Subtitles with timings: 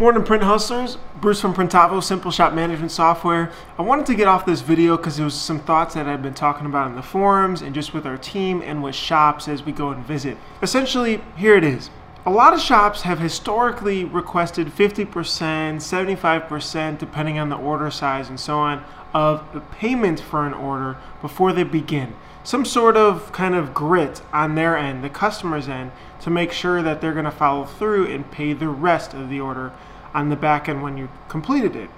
[0.00, 3.52] Morning print hustlers, Bruce from Printavo, Simple Shop Management Software.
[3.76, 6.32] I wanted to get off this video because there was some thoughts that I've been
[6.32, 9.72] talking about in the forums and just with our team and with shops as we
[9.72, 10.38] go and visit.
[10.62, 11.90] Essentially, here it is.
[12.26, 18.38] A lot of shops have historically requested 50%, 75%, depending on the order size and
[18.38, 18.84] so on,
[19.14, 22.14] of the payment for an order before they begin.
[22.44, 26.82] Some sort of kind of grit on their end, the customer's end, to make sure
[26.82, 29.72] that they're going to follow through and pay the rest of the order
[30.12, 31.88] on the back end when you completed it.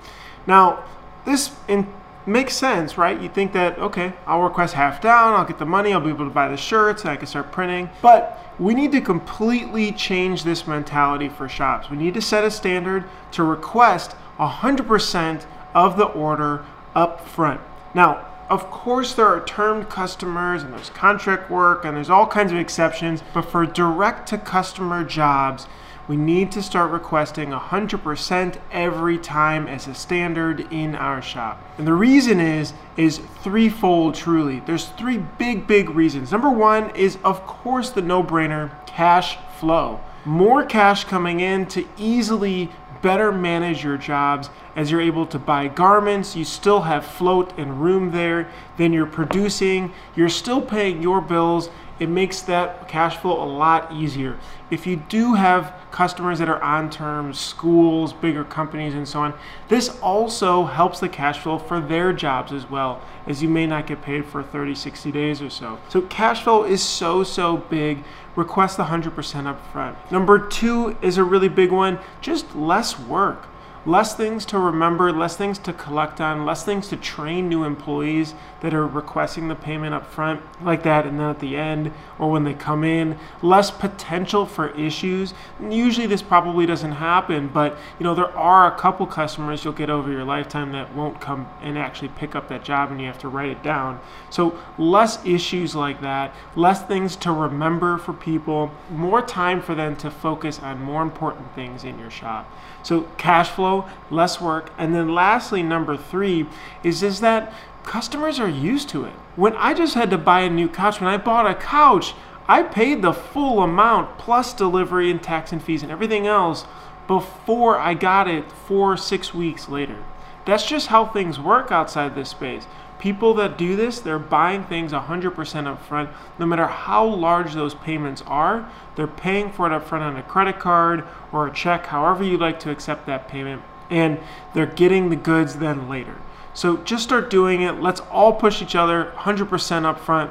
[0.46, 0.84] Now,
[1.24, 1.92] this in,
[2.26, 3.20] makes sense, right?
[3.20, 6.26] You think that, okay, I'll request half down, I'll get the money, I'll be able
[6.26, 7.90] to buy the shirts, and I can start printing.
[8.00, 11.90] But we need to completely change this mentality for shops.
[11.90, 17.60] We need to set a standard to request 100% of the order up front.
[17.94, 22.52] Now, of course, there are termed customers and there's contract work and there's all kinds
[22.52, 25.66] of exceptions, but for direct to customer jobs,
[26.08, 31.62] we need to start requesting 100% every time as a standard in our shop.
[31.78, 34.60] And the reason is is threefold truly.
[34.60, 36.32] There's three big big reasons.
[36.32, 40.00] Number 1 is of course the no-brainer cash flow.
[40.24, 42.70] More cash coming in to easily
[43.02, 46.36] better manage your jobs as you're able to buy garments.
[46.36, 48.48] You still have float and room there.
[48.76, 49.92] Then you're producing.
[50.14, 51.68] You're still paying your bills.
[52.02, 54.36] It makes that cash flow a lot easier.
[54.72, 59.34] If you do have customers that are on terms, schools, bigger companies, and so on,
[59.68, 63.86] this also helps the cash flow for their jobs as well, as you may not
[63.86, 65.78] get paid for 30, 60 days or so.
[65.90, 68.02] So cash flow is so, so big.
[68.34, 69.96] Request 100% up front.
[70.10, 73.46] Number two is a really big one, just less work
[73.84, 78.34] less things to remember, less things to collect on, less things to train new employees
[78.60, 82.30] that are requesting the payment up front like that and then at the end or
[82.30, 85.34] when they come in, less potential for issues.
[85.60, 89.90] usually this probably doesn't happen, but you know there are a couple customers you'll get
[89.90, 93.18] over your lifetime that won't come and actually pick up that job and you have
[93.18, 93.98] to write it down.
[94.30, 99.96] So less issues like that, less things to remember for people, more time for them
[99.96, 102.48] to focus on more important things in your shop.
[102.84, 104.70] So cash flow flow, less work.
[104.78, 106.46] And then lastly, number three
[106.82, 107.52] is, is that
[107.84, 109.12] customers are used to it.
[109.36, 112.14] When I just had to buy a new couch, when I bought a couch,
[112.48, 116.66] I paid the full amount plus delivery and tax and fees and everything else
[117.06, 120.04] before I got it four, six weeks later.
[120.44, 122.66] That's just how things work outside this space.
[123.02, 126.08] People that do this, they're buying things 100% up front,
[126.38, 128.70] no matter how large those payments are.
[128.94, 131.02] They're paying for it up front on a credit card
[131.32, 134.20] or a check, however you like to accept that payment, and
[134.54, 136.14] they're getting the goods then later.
[136.54, 137.80] So just start doing it.
[137.80, 140.30] Let's all push each other 100% up front.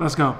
[0.00, 0.36] Let's go.